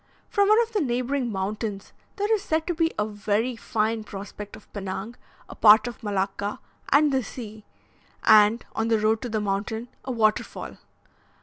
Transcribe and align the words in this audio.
From 0.29 0.49
one 0.49 0.59
of 0.63 0.71
the 0.73 0.81
neighbouring 0.81 1.31
mountains 1.31 1.93
there 2.15 2.33
is 2.33 2.41
said 2.41 2.65
to 2.65 2.73
be 2.73 2.91
a 2.97 3.05
very 3.05 3.55
fine 3.55 4.03
prospect 4.03 4.55
of 4.55 4.65
Pinang, 4.73 5.13
a 5.47 5.53
part 5.53 5.85
of 5.87 6.01
Malacca, 6.01 6.59
and 6.89 7.11
the 7.11 7.21
sea, 7.23 7.65
and, 8.23 8.65
on 8.75 8.87
the 8.87 8.97
road 8.97 9.21
to 9.21 9.29
the 9.29 9.39
mountain, 9.39 9.89
a 10.03 10.11
waterfall. 10.11 10.77